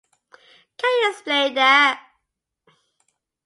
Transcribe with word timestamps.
Can 0.79 1.03
you 1.03 1.11
explain 1.11 1.53
that? 1.53 2.01